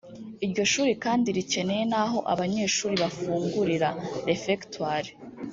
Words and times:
Iryo 0.45 0.63
shuri 0.71 0.91
kandi 1.03 1.27
rikeneye 1.37 1.83
n’aho 1.91 2.17
abanyeshuri 2.33 2.95
bafungurira 3.03 3.89
(Refectoire) 4.27 5.11